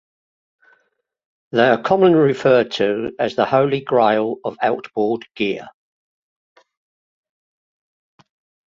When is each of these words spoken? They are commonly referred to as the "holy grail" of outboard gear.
They 1.51 1.69
are 1.69 1.79
commonly 1.79 2.17
referred 2.17 2.71
to 2.71 3.13
as 3.19 3.35
the 3.35 3.45
"holy 3.45 3.81
grail" 3.81 4.37
of 4.43 4.57
outboard 4.59 5.25
gear. 5.35 5.67